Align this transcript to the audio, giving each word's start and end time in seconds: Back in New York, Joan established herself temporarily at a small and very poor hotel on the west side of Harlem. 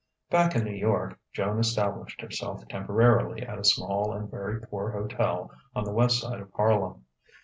Back 0.31 0.55
in 0.55 0.63
New 0.63 0.71
York, 0.73 1.19
Joan 1.31 1.59
established 1.59 2.21
herself 2.21 2.67
temporarily 2.69 3.43
at 3.43 3.59
a 3.59 3.63
small 3.63 4.13
and 4.13 4.31
very 4.31 4.59
poor 4.59 4.89
hotel 4.89 5.51
on 5.75 5.83
the 5.83 5.93
west 5.93 6.17
side 6.21 6.39
of 6.41 6.51
Harlem. 6.53 7.05